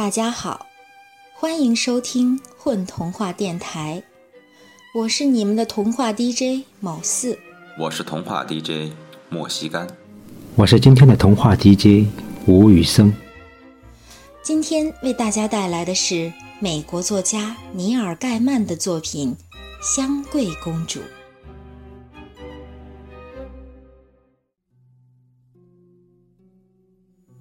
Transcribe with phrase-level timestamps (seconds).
[0.00, 0.66] 大家好，
[1.34, 4.02] 欢迎收听混童话电台，
[4.94, 7.38] 我是你们的童话 DJ 某四，
[7.78, 8.94] 我是童话 DJ
[9.28, 9.86] 莫西干，
[10.56, 12.08] 我是今天的童话 DJ
[12.46, 13.12] 吴宇森。
[14.42, 19.36] 今天为大家带来的是美国作家尼尔·盖曼的作品
[19.96, 21.00] 《香桂公主》。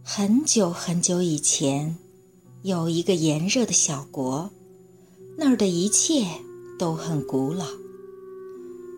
[0.03, 1.95] 很久很久以前，
[2.61, 4.49] 有一个炎热的小国，
[5.37, 6.25] 那儿的一切
[6.77, 7.65] 都很古老。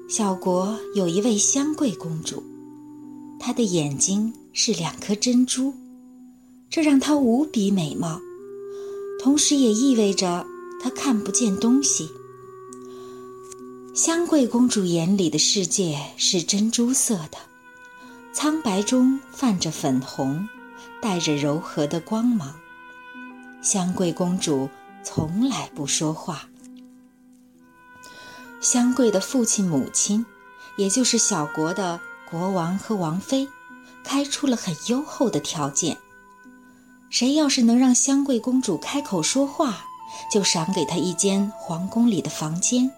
[0.10, 2.44] 小国有一位香桂公主，
[3.40, 5.74] 她的眼睛是两颗珍珠，
[6.70, 8.20] 这让她无比美貌，
[9.22, 10.46] 同时也意味着
[10.82, 12.10] 她看不见东西。
[13.94, 17.38] 香桂公主眼里的世界是珍珠色的，
[18.34, 20.48] 苍白中泛着粉红。
[21.02, 22.54] 带着柔和的光芒。
[23.62, 24.68] 香桂公主
[25.04, 26.48] 从来不说话。
[28.60, 30.26] 香桂的父亲、母亲，
[30.78, 33.48] 也就是小国的国王和王妃，
[34.04, 35.98] 开出了很优厚的条件：
[37.12, 39.86] 谁要是能让香桂公主开口说话，
[40.34, 42.92] 就赏给她一间皇宫里的房间，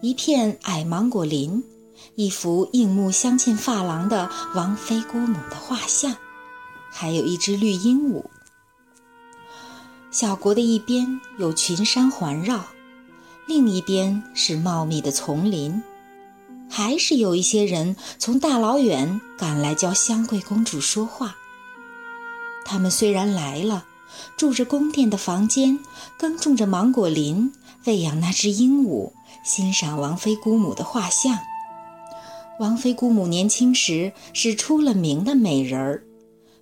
[0.00, 1.62] 一片矮芒果林，
[2.14, 6.16] 一幅映目相近发廊的王妃姑母的画像。
[6.90, 8.24] 还有一只绿鹦鹉。
[10.10, 12.64] 小国的一边有群山环绕，
[13.46, 15.82] 另一边是茂密的丛林，
[16.70, 21.36] 还是有一些人从大老远赶来教香桂公主说话。
[22.64, 23.84] 他们虽然来了，
[24.38, 25.78] 住着宫殿的房间，
[26.18, 27.52] 耕种着芒果林，
[27.84, 29.12] 喂养那只鹦鹉，
[29.44, 31.38] 欣赏王妃姑母的画像。
[32.58, 36.02] 王妃姑母年轻时是出了名的美人儿。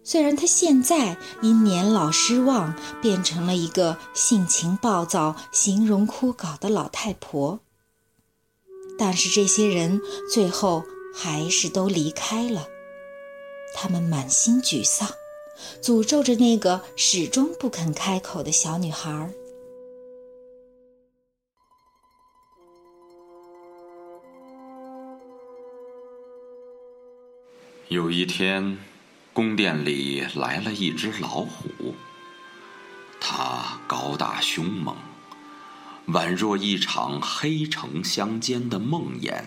[0.09, 7.59] 虽然她现在因年老失望，变成了一个性情暴躁、形容枯槁的老太婆，
[8.97, 10.01] 但是这些人
[10.33, 12.69] 最后还是都离开了。
[13.75, 15.09] 他们满心沮丧，
[15.83, 19.33] 诅咒着那个始终不肯开口的小女孩。
[27.89, 28.79] 有一天。
[29.37, 31.95] 宫殿里来了一只老虎，
[33.21, 34.97] 它高大凶猛，
[36.07, 39.43] 宛若一场黑橙相间的梦魇。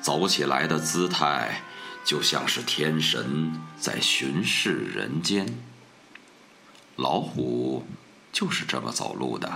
[0.00, 1.62] 走起来的姿态，
[2.04, 5.58] 就像是天神在巡视人间。
[6.94, 7.84] 老虎
[8.30, 9.50] 就是这么走路的，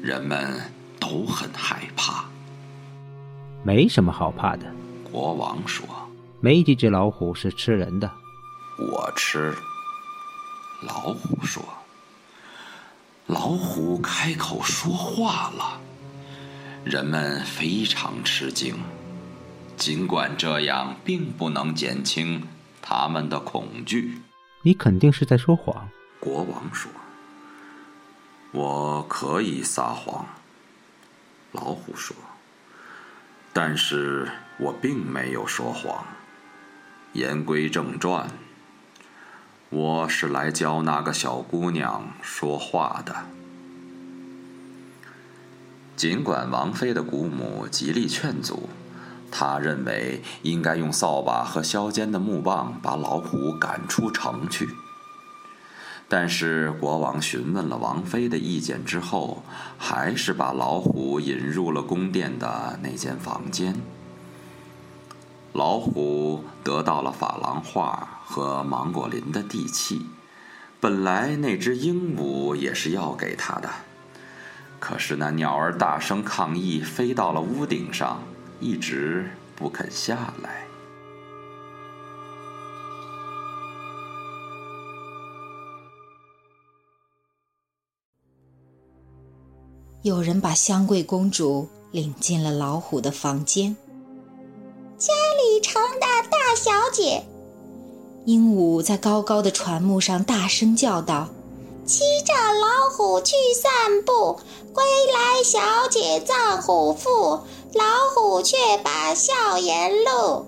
[0.00, 2.26] 人们都很害怕。
[3.64, 4.72] 没什么好怕的，
[5.02, 6.07] 国王说。
[6.40, 8.10] 没几只老虎是吃人的。
[8.78, 9.54] 我吃。
[10.82, 11.62] 老虎说。
[13.26, 15.80] 老虎开口说话了，
[16.84, 18.74] 人们非常吃惊。
[19.76, 22.46] 尽管这样，并不能减轻
[22.80, 24.22] 他们的恐惧。
[24.62, 25.88] 你肯定是在说谎。
[26.18, 26.90] 国王说。
[28.52, 30.24] 我可以撒谎。
[31.52, 32.16] 老虎说。
[33.52, 36.04] 但是我并没有说谎。
[37.18, 38.28] 言归正传，
[39.70, 43.26] 我是来教那个小姑娘说话的。
[45.96, 48.68] 尽管王妃的姑母极力劝阻，
[49.32, 54.68] 她认为应该用扫把和削尖的木棒把老虎赶出城去。
[56.08, 59.42] 但是国王询问了王妃的意见之后，
[59.76, 63.74] 还是把老虎引入了宫殿的那间房间。
[65.52, 70.06] 老虎得到了珐琅画和芒果林的地契，
[70.78, 73.68] 本来那只鹦鹉也是要给他的，
[74.78, 78.22] 可是那鸟儿大声抗议，飞到了屋顶上，
[78.60, 80.66] 一直不肯下来。
[90.02, 93.76] 有人把香桂公主领进了老虎的房间。
[96.48, 97.22] 大小姐，
[98.24, 101.28] 鹦鹉在高高的船木上大声叫道
[101.84, 104.40] ：“骑着老虎去散步，
[104.72, 105.60] 归来小
[105.90, 107.40] 姐葬虎父，
[107.74, 107.84] 老
[108.14, 110.46] 虎却把笑颜露。”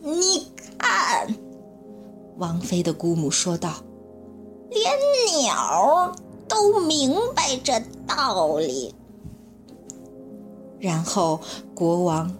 [0.00, 1.34] 你看，
[2.38, 3.74] 王妃的姑母说道
[4.72, 4.90] ：“连
[5.42, 6.14] 鸟
[6.48, 8.94] 都明白这道理。”
[10.80, 11.38] 然后，
[11.74, 12.34] 国王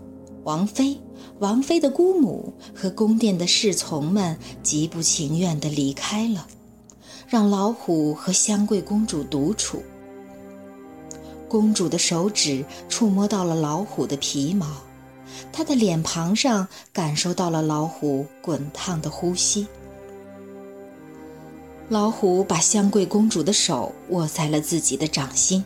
[0.44, 0.98] 王妃、
[1.38, 6.46] 王妃的姑母和宫殿的侍从们极不情愿地离开了，
[7.28, 9.82] 让老虎和香桂公主独处。
[11.48, 14.66] 公主的手指触摸到了老虎的皮毛，
[15.52, 19.66] 她的脸庞上感受到了老虎滚烫的呼吸。
[21.88, 25.64] 老虎把香桂公主的手握在了自己的掌心。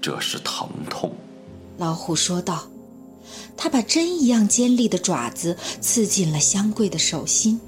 [0.00, 1.12] 这是疼痛，
[1.80, 2.68] 老虎说道。
[3.56, 7.58] 他把针一样尖利的爪子刺进了香桂的手心，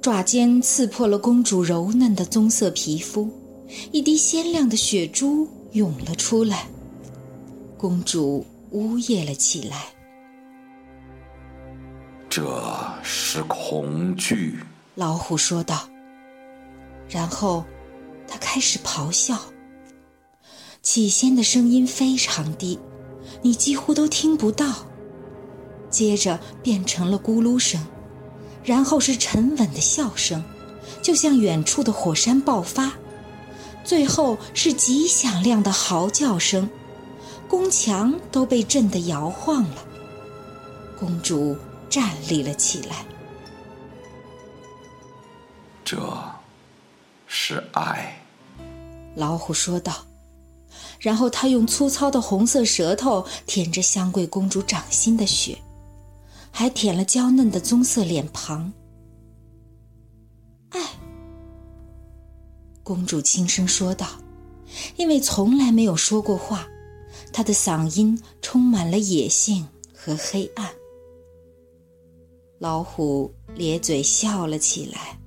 [0.00, 3.30] 爪尖刺破了公主柔嫩的棕色皮肤，
[3.92, 6.66] 一滴鲜亮的血珠涌了出来。
[7.76, 9.86] 公主呜咽了起来。
[12.30, 12.42] 这
[13.02, 14.58] 是恐惧，
[14.94, 15.86] 老虎说道。
[17.08, 17.64] 然后，
[18.26, 19.38] 他开始咆哮。
[20.86, 22.78] 起先的声音非常低，
[23.42, 24.86] 你几乎都听不到。
[25.90, 27.84] 接着变成了咕噜声，
[28.62, 30.44] 然后是沉稳的笑声，
[31.02, 32.92] 就像远处的火山爆发。
[33.82, 36.70] 最后是极响亮的嚎叫声，
[37.48, 39.84] 宫墙都被震得摇晃了。
[40.96, 41.56] 公主。
[41.88, 43.06] 站立了起来。
[45.84, 45.96] 这
[47.26, 48.20] 是爱，
[49.14, 50.04] 老虎说道。
[50.98, 55.58] 然后他用粗糙的红色舌头舔着香桂公主掌心的血，
[56.50, 58.72] 还舔了娇嫩的棕色脸庞。
[60.70, 60.80] 爱，
[62.82, 64.06] 公主轻声说道，
[64.96, 66.66] 因为从来没有说过话，
[67.32, 70.68] 她的嗓音充满了野性和黑暗。
[72.58, 75.18] 老虎咧嘴笑了起来，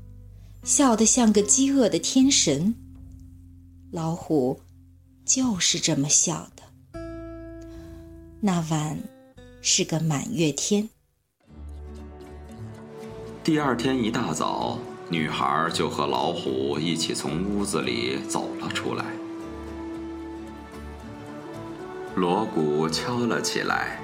[0.64, 2.74] 笑得像个饥饿的天神。
[3.92, 4.60] 老虎
[5.30, 7.00] 就是这么笑的。
[8.42, 8.98] 那晚
[9.62, 10.90] 是个满月天。
[13.44, 19.06] 第二天一大早，女孩就和老虎一起从屋子里走了出来。
[22.16, 24.00] 锣鼓敲了起来。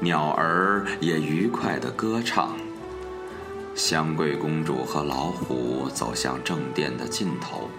[0.00, 2.54] 鸟儿也愉快地歌唱。
[3.74, 7.70] 香桂公主和老虎走向正殿的尽头，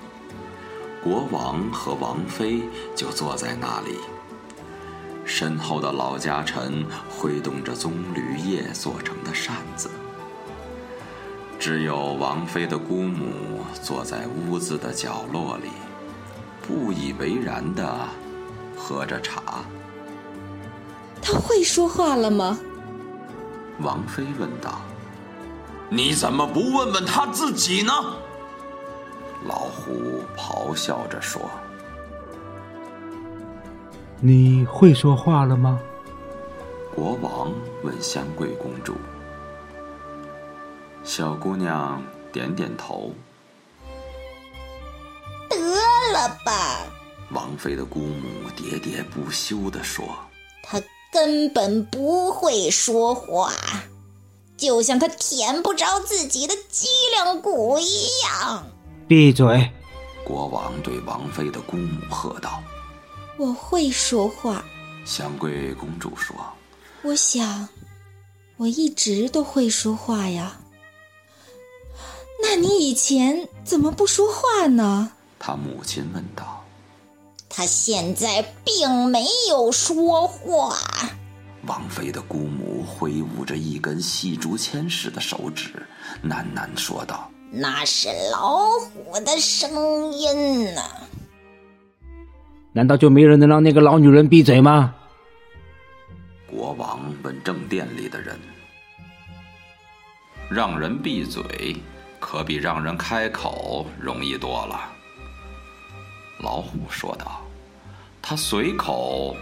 [1.08, 2.64] 国王和王妃
[2.94, 3.96] 就坐在那里。
[5.24, 9.90] 身后的老家臣挥动着棕榈叶做成的扇子，
[11.58, 15.70] 只有王妃的姑母坐在屋子的角落里，
[16.62, 18.10] 不以为然地
[18.78, 19.64] 喝着茶。
[21.22, 22.60] 他会说话了吗？
[23.80, 24.82] 王妃问道。
[25.88, 27.94] “你怎么不问问他自己呢？”
[29.48, 31.42] 老虎咆哮着说。
[34.20, 35.80] “你会说话了吗？”
[36.94, 37.54] 国王
[37.84, 38.96] 问香桂公主。
[41.04, 43.12] 小姑娘点点头。
[45.50, 45.56] “得
[46.12, 46.86] 了吧！”
[47.32, 50.06] 王妃的姑母喋喋不休地说。
[50.62, 50.82] 她。
[51.10, 53.54] 根本不会说话，
[54.58, 58.68] 就像她舔不着自己的脊梁骨一样。
[59.08, 59.72] 闭嘴！
[60.26, 62.62] 国王对王妃的姑母喝道
[63.40, 64.66] ：“我会说话。”
[65.06, 66.36] 香桂公主说
[67.04, 67.70] ：“我想，
[68.58, 70.58] 我一直都会说话呀。
[72.44, 75.10] 那你以前怎么不说话呢？”
[75.40, 76.66] 他母亲问道。
[77.48, 80.76] 他现在并没有说话。
[81.66, 85.88] 王妃的姑母挥舞着一根细竹签似的手指，
[86.24, 90.82] 喃喃说道：“那是老虎的声音呢。”
[92.74, 94.94] 难道就没人能让那个老女人闭嘴吗？
[96.46, 98.40] 国王问正殿里的人
[100.50, 101.76] ：“让人闭嘴，
[102.20, 104.90] 可比让人开口容易多了。”
[106.40, 107.42] 老虎说道
[108.22, 109.36] ：“他随口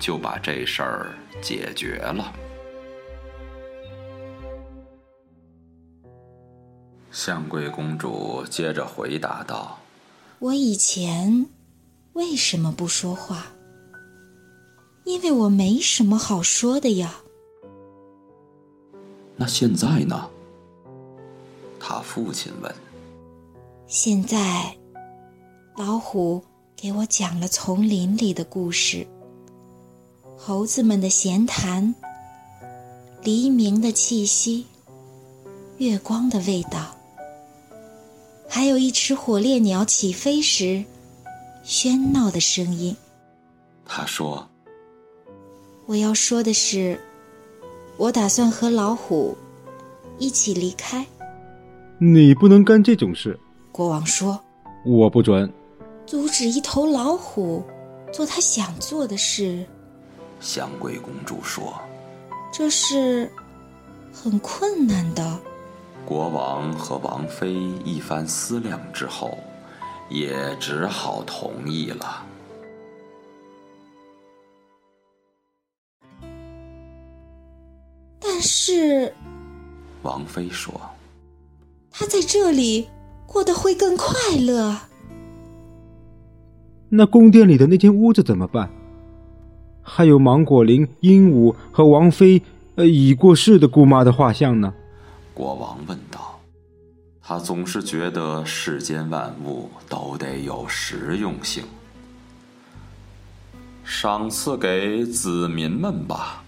[0.00, 2.32] 就把这事儿解决了。”
[7.14, 9.78] 香桂公主接着回答道
[10.40, 11.46] ：“我以前
[12.14, 13.46] 为什么不说话？
[15.04, 17.14] 因为我没什么好说的呀。”
[19.38, 20.28] 那现在呢？
[21.78, 22.74] 他父亲问。
[23.86, 24.76] 现在。
[25.76, 26.42] 老虎
[26.76, 29.04] 给我讲了丛林里的故事，
[30.36, 31.92] 猴子们的闲谈，
[33.22, 34.66] 黎明的气息，
[35.78, 36.93] 月光的味道，
[38.48, 40.84] 还有一只火烈鸟起飞时
[41.64, 42.96] 喧闹的声音。
[43.84, 44.48] 他说
[45.86, 46.98] ：“我要说的是，
[47.96, 49.36] 我打算和老虎
[50.18, 51.04] 一起离开。
[51.98, 53.38] 你不能干这种事。
[53.72, 54.40] 国王说
[54.86, 55.52] ：“我不准
[56.06, 57.64] 阻止一头老虎
[58.12, 59.64] 做他想做的事。”
[60.40, 61.74] 香桂公主说
[62.52, 63.30] ：“这是
[64.12, 65.40] 很困难的。”
[66.06, 69.38] 国王和王妃一番思量之后，
[70.10, 72.22] 也只好同意了。
[78.20, 79.12] 但是，
[80.02, 80.78] 王妃说
[81.90, 82.86] ：“他在这里
[83.26, 84.76] 过得会更快乐。”
[86.90, 88.70] 那宫殿里的那间屋子怎么办？
[89.82, 92.40] 还有芒果林、鹦鹉和王妃
[92.74, 94.72] 呃已过世的姑妈的画像呢？
[95.34, 96.40] 国王问道
[97.20, 101.64] ：“他总是觉得世间万物都得有实用性，
[103.84, 106.44] 赏赐给子民们吧。”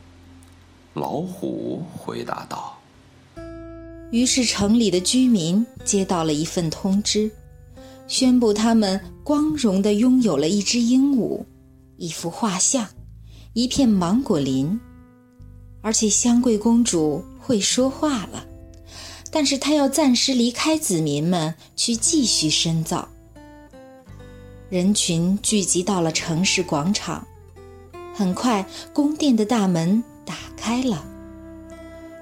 [0.94, 2.78] 老虎回答道。
[4.12, 7.28] 于是城里的居民接到了一份通知，
[8.06, 11.44] 宣布他们光荣地拥有了一只鹦鹉、
[11.96, 12.86] 一幅画像、
[13.52, 14.78] 一片芒果林，
[15.82, 18.46] 而且香桂公主会说话了。
[19.38, 23.06] 但是他要暂时离开子民们，去继续深造。
[24.70, 27.22] 人群聚集到了城市广场，
[28.14, 28.64] 很快
[28.94, 31.04] 宫殿的大门打开了，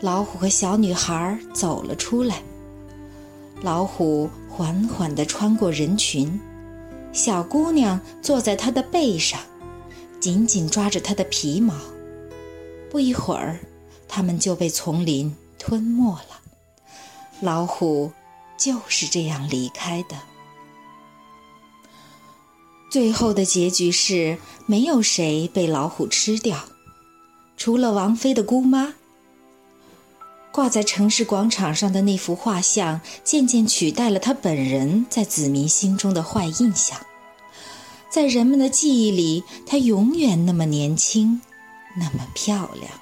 [0.01, 2.43] 老虎和小女孩走了出来。
[3.63, 6.41] 老虎缓缓地穿过人群，
[7.13, 9.39] 小姑娘坐在他的背上，
[10.19, 11.77] 紧紧抓着他的皮毛。
[12.91, 13.61] 不一会儿，
[14.09, 16.34] 他们就被丛林吞没了。
[17.41, 18.13] 老虎
[18.57, 20.17] 就是这样离开的。
[22.91, 26.59] 最后的结局是，没有谁被老虎吃掉，
[27.57, 28.95] 除了王妃的姑妈。
[30.53, 36.97] 挂在城市广场上的那幅画像，渐渐取代了他本人在子民心中的坏印象。
[38.09, 41.41] 在人们的记忆里，她永远那么年轻，
[41.97, 42.93] 那么漂亮。